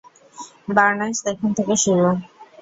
[0.69, 2.03] Burners এখন থেকে শুরু।